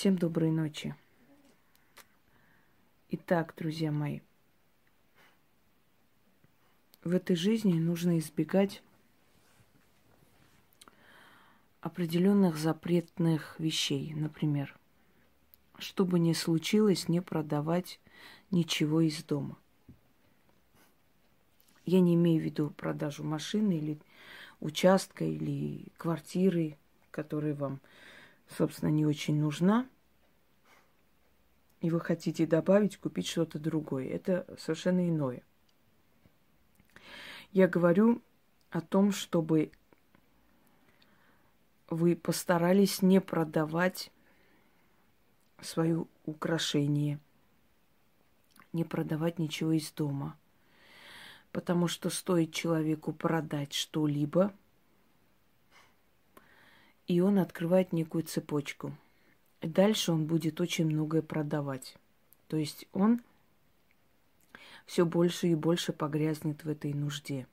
[0.00, 0.94] Всем доброй ночи.
[3.10, 4.20] Итак, друзья мои,
[7.04, 8.82] в этой жизни нужно избегать
[11.82, 14.14] определенных запретных вещей.
[14.14, 14.74] Например,
[15.78, 18.00] что бы ни случилось, не продавать
[18.50, 19.58] ничего из дома.
[21.84, 23.98] Я не имею в виду продажу машины или
[24.60, 26.78] участка или квартиры,
[27.10, 27.80] которая вам,
[28.56, 29.88] собственно, не очень нужна,
[31.80, 34.08] и вы хотите добавить, купить что-то другое.
[34.08, 35.42] Это совершенно иное.
[37.52, 38.22] Я говорю
[38.70, 39.72] о том, чтобы
[41.88, 44.12] вы постарались не продавать
[45.60, 47.18] свое украшение,
[48.72, 50.36] не продавать ничего из дома.
[51.50, 54.54] Потому что стоит человеку продать что-либо,
[57.10, 58.96] и он открывает некую цепочку.
[59.62, 61.96] дальше он будет очень многое продавать.
[62.46, 63.20] То есть он
[64.86, 67.48] все больше и больше погрязнет в этой нужде.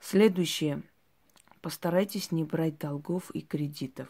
[0.00, 0.82] Следующее.
[1.60, 4.08] Постарайтесь не брать долгов и кредитов.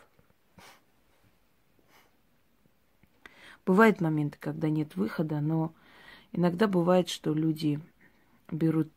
[3.67, 5.75] Бывают моменты, когда нет выхода, но
[6.33, 7.79] иногда бывает, что люди
[8.51, 8.91] берут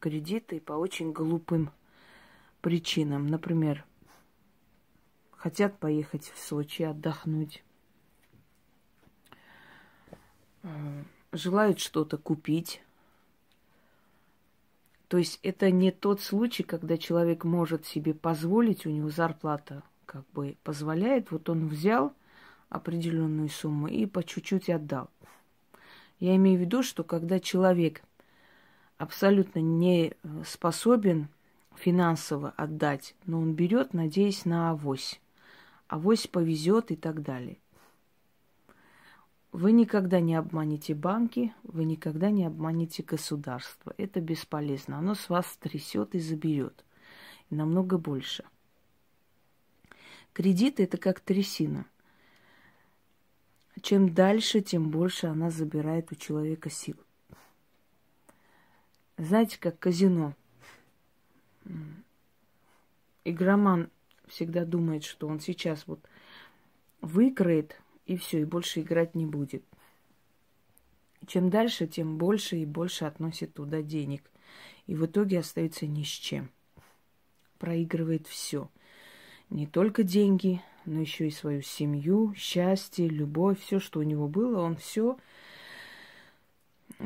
[0.00, 1.70] кредиты по очень глупым
[2.60, 3.26] причинам.
[3.26, 3.86] Например,
[5.40, 7.64] хотят поехать в Сочи отдохнуть,
[10.62, 12.82] э, желают что-то купить,
[15.08, 20.24] то есть это не тот случай, когда человек может себе позволить, у него зарплата как
[20.32, 22.12] бы позволяет, вот он взял
[22.68, 25.08] определенную сумму и по чуть-чуть отдал.
[26.18, 28.02] Я имею в виду, что когда человек
[28.98, 30.12] абсолютно не
[30.46, 31.28] способен
[31.76, 35.18] финансово отдать, но он берет, надеясь на авось.
[35.90, 37.58] Авось повезет и так далее.
[39.50, 43.92] Вы никогда не обманете банки, вы никогда не обманете государство.
[43.96, 44.98] Это бесполезно.
[44.98, 46.84] Оно с вас трясет и заберет.
[47.50, 48.44] Намного больше.
[50.32, 51.84] Кредиты это как трясина.
[53.82, 56.98] Чем дальше, тем больше она забирает у человека сил.
[59.18, 60.36] Знаете, как казино.
[63.24, 63.90] Игроман
[64.30, 66.00] всегда думает, что он сейчас вот
[67.00, 69.62] выиграет и все, и больше играть не будет.
[71.26, 74.22] Чем дальше, тем больше и больше относит туда денег.
[74.86, 76.50] И в итоге остается ни с чем.
[77.58, 78.70] Проигрывает все.
[79.50, 84.60] Не только деньги, но еще и свою семью, счастье, любовь, все, что у него было,
[84.60, 85.18] он все,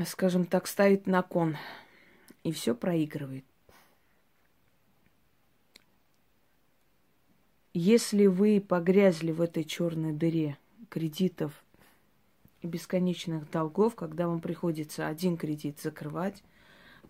[0.06, 1.56] скажем так, ставит на кон.
[2.44, 3.44] И все проигрывает.
[7.76, 10.56] Если вы погрязли в этой черной дыре,
[10.88, 11.52] кредитов
[12.62, 16.44] и бесконечных долгов, когда вам приходится один кредит закрывать,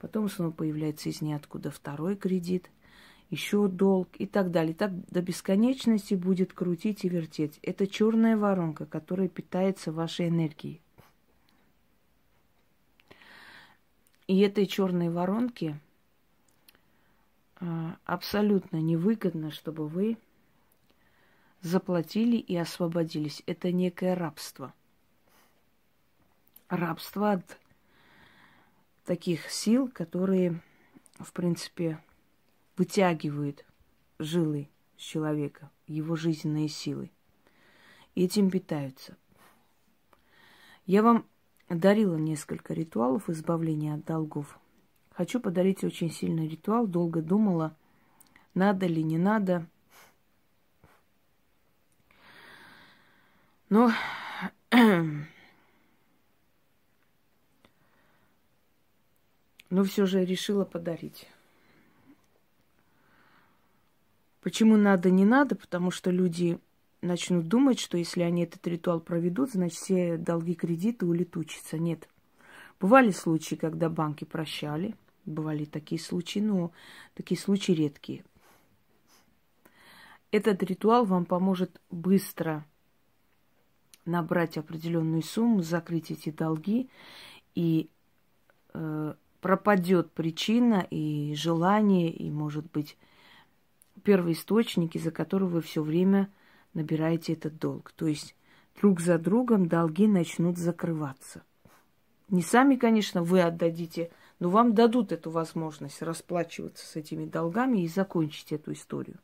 [0.01, 2.71] потом снова появляется из ниоткуда второй кредит,
[3.29, 4.75] еще долг и так далее.
[4.75, 7.59] Так до бесконечности будет крутить и вертеть.
[7.61, 10.81] Это черная воронка, которая питается вашей энергией.
[14.29, 15.79] И этой черной воронке
[17.57, 20.17] а, абсолютно невыгодно, чтобы вы
[21.65, 23.43] заплатили и освободились.
[23.47, 24.75] Это некое рабство.
[26.69, 27.59] Рабство от
[29.07, 30.61] таких сил, которые,
[31.19, 31.99] в принципе,
[32.77, 33.65] вытягивают
[34.19, 37.11] жилы с человека, его жизненные силы.
[38.15, 39.17] И этим питаются.
[40.85, 41.27] Я вам
[41.71, 44.59] дарила несколько ритуалов избавления от долгов.
[45.13, 46.87] Хочу подарить очень сильный ритуал.
[46.87, 47.75] Долго думала,
[48.53, 49.67] надо ли, не надо.
[53.75, 53.93] Но
[59.69, 61.27] но все же решила подарить.
[64.43, 65.57] Почему надо, не надо?
[65.57, 66.61] Потому что люди
[67.03, 71.77] начнут думать, что если они этот ритуал проведут, значит, все долги кредиты улетучатся.
[71.77, 72.09] Нет.
[72.79, 74.95] Бывали случаи, когда банки прощали.
[75.27, 76.71] Бывали такие случаи, но
[77.15, 78.25] такие случаи редкие.
[80.31, 82.65] Этот ритуал вам поможет быстро
[84.07, 86.89] набрать определенную сумму, закрыть эти долги,
[87.55, 87.89] и
[88.73, 92.97] э, пропадет причина и желание, и, может быть,
[94.03, 96.31] первоисточник, из-за которого вы все время
[96.75, 97.93] набираете этот долг.
[97.93, 98.37] То есть
[98.81, 101.43] друг за другом долги начнут закрываться.
[102.29, 104.11] Не сами, конечно, вы отдадите,
[104.41, 109.19] но вам дадут эту возможность расплачиваться с этими долгами и закончить эту историю.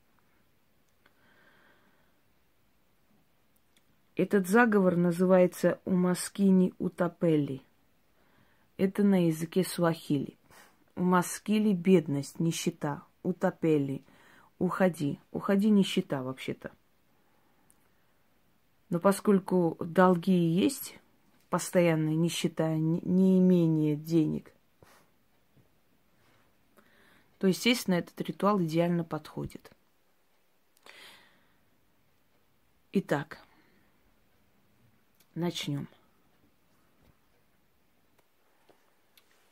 [4.17, 7.62] Этот заговор называется Умаскини Утапели.
[8.77, 10.37] Это на языке суахили.
[10.97, 13.05] Умаскили– бедность, нищета.
[13.23, 14.03] Утапели–
[14.59, 15.19] уходи.
[15.31, 16.73] Уходи нищета вообще-то.
[18.91, 20.99] Но поскольку долги есть,
[21.49, 24.53] постоянная нищета, неимение денег,
[27.39, 29.71] то, естественно, этот ритуал идеально подходит.
[32.93, 33.39] Итак,
[35.35, 35.88] начнем.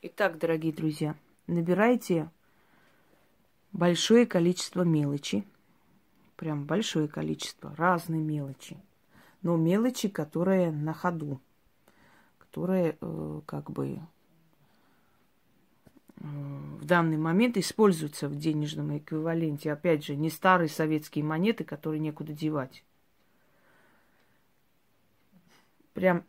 [0.00, 1.16] Итак, дорогие друзья,
[1.46, 2.30] набирайте
[3.72, 5.44] большое количество мелочи,
[6.36, 8.76] прям большое количество, разные мелочи,
[9.42, 11.40] но мелочи, которые на ходу,
[12.38, 14.00] которые э, как бы
[16.16, 19.72] э, в данный момент используются в денежном эквиваленте.
[19.72, 22.84] Опять же, не старые советские монеты, которые некуда девать
[25.98, 26.24] прям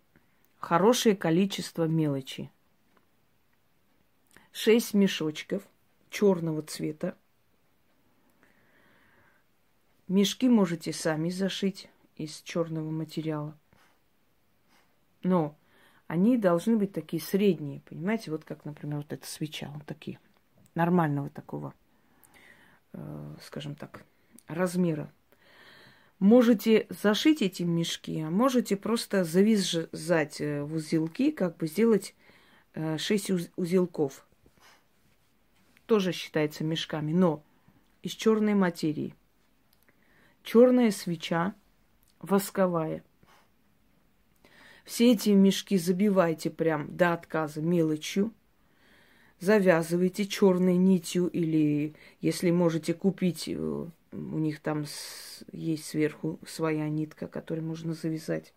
[0.57, 2.51] хорошее количество мелочи.
[4.51, 5.61] Шесть мешочков
[6.09, 7.15] черного цвета.
[10.07, 13.55] Мешки можете сами зашить из черного материала.
[15.21, 15.55] Но
[16.07, 20.19] они должны быть такие средние, понимаете, вот как, например, вот эта свеча, вот такие,
[20.73, 21.75] нормального такого,
[22.93, 24.03] э, скажем так,
[24.47, 25.13] размера.
[26.19, 32.13] Можете зашить эти мешки, а можете просто завязать э, в узелки, как бы сделать
[32.75, 34.27] 6 э, узелков.
[35.85, 37.41] Тоже считается мешками, но
[38.03, 39.15] из черной материи.
[40.43, 41.55] Черная свеча,
[42.19, 43.03] восковая.
[44.83, 48.33] Все эти мешки забивайте прям до отказа мелочью.
[49.39, 54.85] Завязывайте черной нитью или, если можете купить э, у них там
[55.51, 58.53] есть сверху своя нитка, которую можно завязать.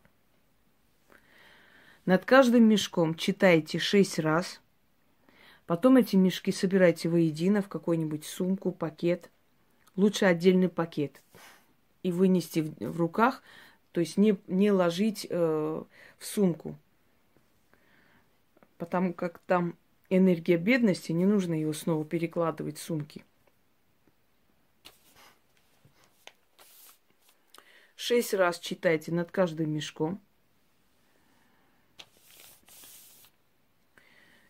[2.05, 4.61] Над каждым мешком читайте шесть раз.
[5.67, 9.31] Потом эти мешки собирайте воедино в какую-нибудь сумку, пакет.
[9.95, 11.23] Лучше отдельный пакет.
[12.03, 13.43] И вынести в, руках,
[13.93, 15.37] то есть не, не ложить э,
[16.19, 16.77] в сумку.
[18.79, 19.77] Потому как там
[20.11, 23.25] энергия бедности, не нужно ее снова перекладывать в сумки.
[28.05, 30.21] Шесть раз читайте над каждым мешком.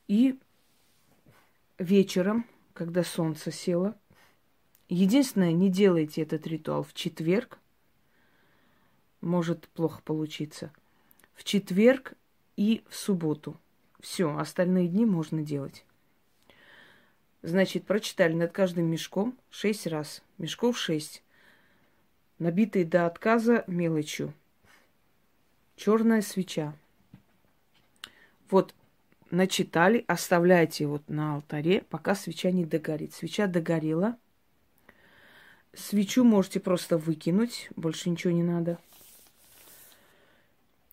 [0.08, 0.40] И
[1.76, 3.94] вечером, когда солнце село,
[4.88, 7.58] единственное, не делайте этот ритуал в четверг,
[9.20, 10.72] может плохо получиться.
[11.34, 12.14] В четверг
[12.56, 13.60] и в субботу.
[14.00, 15.84] Все, остальные дни можно делать.
[17.42, 20.22] Значит, прочитали над каждым мешком шесть раз.
[20.38, 21.22] Мешков шесть
[22.42, 24.34] набитые до отказа мелочью.
[25.76, 26.74] Черная свеча.
[28.50, 28.74] Вот
[29.30, 33.14] начитали, оставляйте вот на алтаре, пока свеча не догорит.
[33.14, 34.16] Свеча догорела.
[35.72, 38.78] Свечу можете просто выкинуть, больше ничего не надо.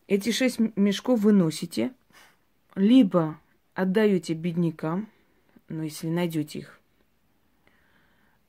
[0.08, 1.94] Эти шесть мешков выносите,
[2.76, 3.40] либо
[3.74, 5.10] отдаете беднякам,
[5.68, 6.80] ну, если найдете их,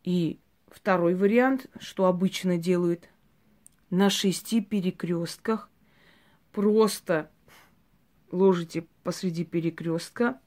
[0.05, 0.39] и
[0.71, 3.09] Второй вариант, что обычно делают,
[3.91, 5.69] на шести перекрестках
[6.53, 7.29] просто
[8.31, 10.41] ложите посреди перекрестка,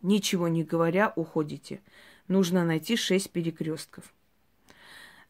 [0.00, 1.82] ничего не говоря, уходите.
[2.28, 4.14] Нужно найти шесть перекрестков.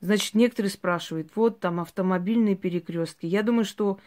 [0.00, 3.24] Значит, некоторые спрашивают, вот там автомобильные перекрестки.
[3.24, 3.98] Я думаю, что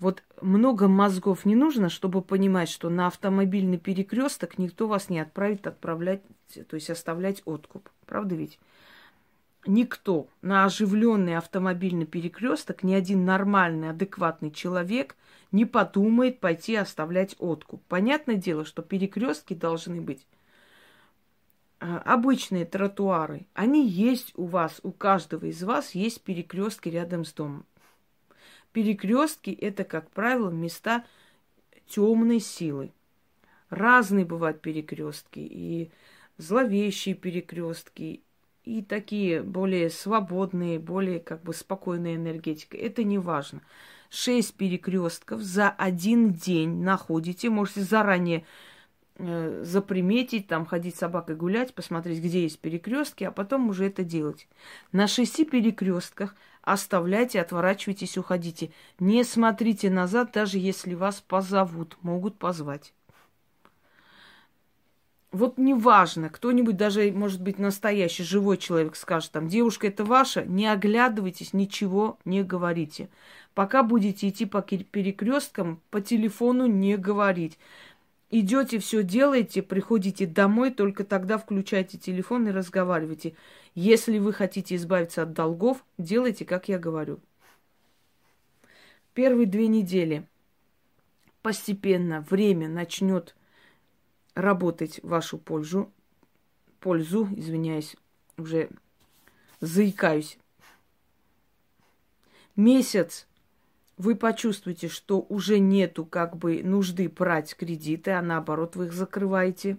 [0.00, 5.68] вот много мозгов не нужно, чтобы понимать, что на автомобильный перекресток никто вас не отправит
[5.68, 6.22] отправлять,
[6.68, 7.88] то есть оставлять откуп.
[8.04, 8.58] Правда ведь?
[9.66, 15.16] Никто на оживленный автомобильный перекресток, ни один нормальный, адекватный человек
[15.52, 17.82] не подумает пойти оставлять откуп.
[17.88, 20.26] Понятное дело, что перекрестки должны быть
[21.80, 23.46] а, обычные тротуары.
[23.54, 27.64] Они есть у вас, у каждого из вас есть перекрестки рядом с домом.
[28.72, 31.04] Перекрестки это, как правило, места
[31.86, 32.90] темной силы.
[33.70, 35.92] Разные бывают перекрестки, и
[36.38, 38.23] зловещие перекрестки,
[38.64, 42.76] и такие более свободные, более как бы спокойная энергетика.
[42.76, 43.60] Это не важно.
[44.10, 47.50] Шесть перекрестков за один день находите.
[47.50, 48.44] Можете заранее
[49.16, 54.02] э, заприметить, там ходить с собакой гулять, посмотреть, где есть перекрестки, а потом уже это
[54.02, 54.48] делать.
[54.92, 58.70] На шести перекрестках оставляйте, отворачивайтесь, уходите.
[58.98, 62.94] Не смотрите назад, даже если вас позовут, могут позвать.
[65.34, 70.66] Вот неважно, кто-нибудь даже, может быть, настоящий, живой человек скажет, там, девушка, это ваша, не
[70.66, 73.08] оглядывайтесь, ничего не говорите.
[73.52, 77.58] Пока будете идти по перекресткам, по телефону не говорить.
[78.30, 83.34] Идете, все делаете, приходите домой, только тогда включайте телефон и разговаривайте.
[83.74, 87.18] Если вы хотите избавиться от долгов, делайте, как я говорю.
[89.14, 90.26] Первые две недели
[91.42, 93.34] постепенно время начнет
[94.34, 95.92] работать в вашу пользу,
[96.80, 97.96] пользу, извиняюсь,
[98.36, 98.70] уже
[99.60, 100.38] заикаюсь.
[102.56, 103.26] Месяц
[103.96, 109.78] вы почувствуете, что уже нету как бы нужды брать кредиты, а наоборот вы их закрываете.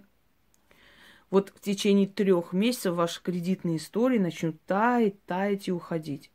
[1.30, 6.30] Вот в течение трех месяцев ваши кредитные истории начнут таять, таять и уходить.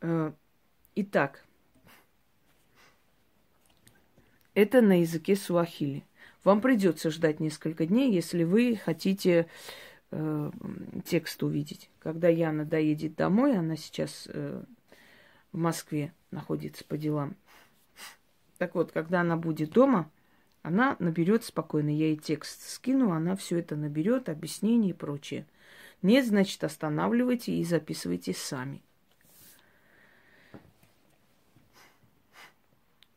[0.00, 0.32] Э,
[0.94, 1.44] итак,
[4.58, 6.02] Это на языке суахили.
[6.42, 9.46] Вам придется ждать несколько дней, если вы хотите
[10.10, 10.50] э,
[11.04, 11.88] текст увидеть.
[12.00, 14.60] Когда Яна доедет домой, она сейчас э,
[15.52, 17.36] в Москве находится по делам.
[18.58, 20.10] Так вот, когда она будет дома,
[20.62, 21.90] она наберет спокойно.
[21.90, 25.46] Я ей текст скину, она все это наберет, объяснение и прочее.
[26.02, 28.82] Нет, значит, останавливайте и записывайте сами.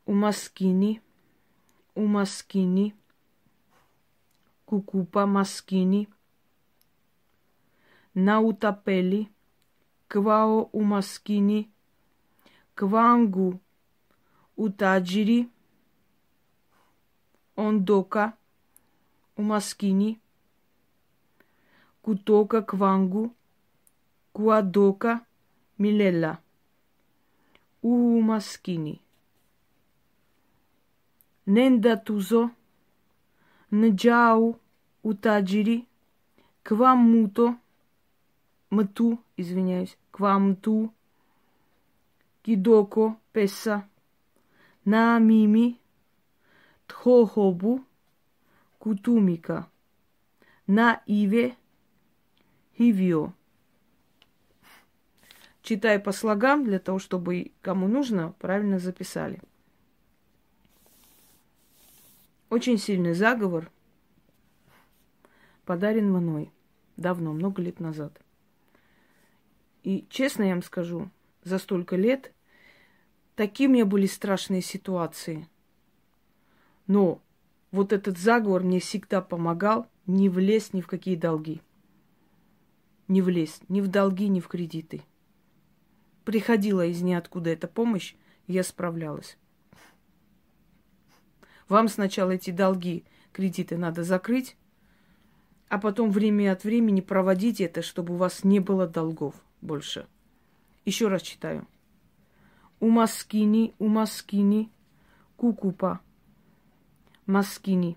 [0.06, 1.02] У Маскини–
[1.96, 2.94] umaskini,
[4.66, 6.08] kukupa maskini,
[8.14, 9.28] na utapeli,
[10.12, 11.70] kwao umaskini,
[12.76, 13.58] kwangu
[14.56, 15.48] utajiri,
[17.56, 18.32] ondoka
[19.36, 20.18] umaskini,
[22.02, 23.34] kutoka kwangu
[24.32, 25.20] kuadoka
[25.78, 26.38] milela
[31.46, 32.50] nenda tuzo,
[33.70, 34.58] nджау
[35.02, 35.86] утаджири,
[36.62, 37.56] квамуто,
[38.70, 40.92] мту, извиняюсь, квамту,
[42.42, 43.88] кидоко, песа,
[44.84, 45.80] на мими,
[46.86, 47.84] тхохобу,
[48.78, 49.68] кутумика,
[50.66, 51.56] на иве,
[52.76, 53.32] хивио.
[55.62, 59.40] Читай по слогам для того, чтобы кому нужно, правильно записали.
[62.52, 63.70] Очень сильный заговор
[65.64, 66.52] подарен мной
[66.98, 68.20] давно, много лет назад.
[69.84, 71.08] И честно я вам скажу,
[71.44, 72.30] за столько лет
[73.36, 75.48] такие у меня были страшные ситуации.
[76.86, 77.22] Но
[77.70, 81.62] вот этот заговор мне всегда помогал не влезть ни в какие долги.
[83.08, 85.00] Не влезть ни в долги, ни в кредиты.
[86.26, 88.14] Приходила из ниоткуда эта помощь,
[88.46, 89.38] я справлялась.
[91.72, 93.02] Вам сначала эти долги,
[93.32, 94.58] кредиты надо закрыть,
[95.70, 100.06] а потом время от времени проводить это, чтобы у вас не было долгов больше.
[100.84, 101.66] Еще раз читаю.
[102.78, 104.70] У маскини, у маскини,
[105.38, 106.00] кукупа,
[107.24, 107.96] маскини.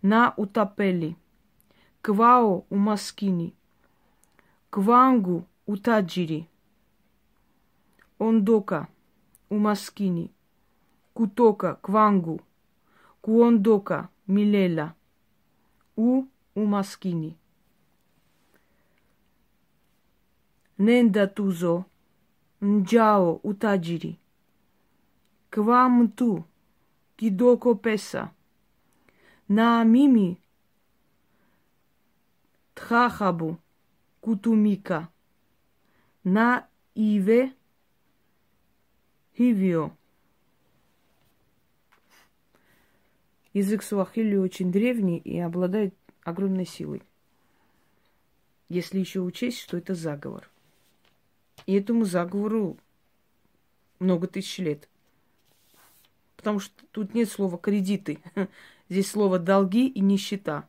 [0.00, 1.18] На утапели,
[2.00, 3.54] квао у маскини,
[4.70, 6.48] квангу у таджири,
[8.16, 8.88] ондока
[9.50, 10.30] у маскини,
[11.14, 12.40] Кутока, Квангу,
[13.20, 14.96] Куондока, Милела,
[15.94, 17.38] У Умаскини.
[20.76, 21.86] Ненда Тузо,
[22.60, 24.18] Нджао Утаджири,
[25.50, 26.44] Квамту,
[27.16, 28.32] Кидоко Песа,
[29.46, 30.40] На Мими,
[32.74, 33.60] Тхахабу,
[34.20, 35.08] Кутумика,
[36.24, 36.66] На
[36.96, 37.52] Иве,
[39.36, 39.92] Хивио.
[43.54, 45.94] Язык суахили очень древний и обладает
[46.24, 47.02] огромной силой.
[48.68, 50.50] Если еще учесть, что это заговор.
[51.66, 52.76] И этому заговору
[54.00, 54.88] много тысяч лет.
[56.36, 58.18] Потому что тут нет слова кредиты.
[58.88, 60.68] Здесь слово долги и нищета.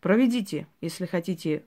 [0.00, 1.66] Проведите, если хотите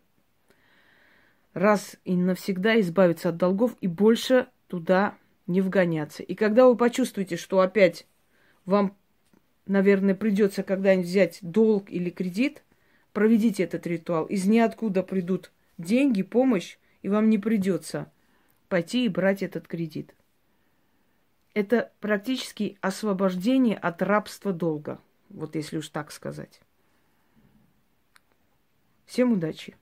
[1.53, 5.15] раз и навсегда избавиться от долгов и больше туда
[5.47, 6.23] не вгоняться.
[6.23, 8.07] И когда вы почувствуете, что опять
[8.65, 8.95] вам,
[9.65, 12.63] наверное, придется когда-нибудь взять долг или кредит,
[13.11, 14.25] проведите этот ритуал.
[14.25, 18.11] Из ниоткуда придут деньги, помощь, и вам не придется
[18.69, 20.15] пойти и брать этот кредит.
[21.53, 24.99] Это практически освобождение от рабства долга.
[25.29, 26.59] Вот если уж так сказать.
[29.05, 29.75] Всем удачи!